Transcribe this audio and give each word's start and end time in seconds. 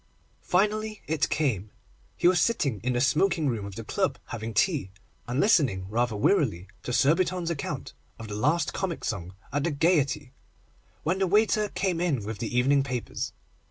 Finally 0.41 1.03
it 1.05 1.29
came. 1.29 1.69
He 2.17 2.27
was 2.27 2.41
sitting 2.41 2.79
in 2.81 2.93
the 2.93 3.01
smoking 3.01 3.47
room 3.47 3.65
of 3.67 3.75
the 3.75 3.83
club 3.83 4.17
having 4.29 4.51
tea, 4.51 4.89
and 5.27 5.39
listening 5.39 5.87
rather 5.91 6.15
wearily 6.15 6.65
to 6.81 6.91
Surbiton's 6.91 7.51
account 7.51 7.93
of 8.17 8.27
the 8.27 8.33
last 8.33 8.73
comic 8.73 9.03
song 9.05 9.35
at 9.53 9.63
the 9.63 9.69
Gaiety, 9.69 10.33
when 11.03 11.19
the 11.19 11.27
waiter 11.27 11.69
came 11.69 12.01
in 12.01 12.25
with 12.25 12.39
the 12.39 12.57
evening 12.57 12.81
papers. 12.81 13.31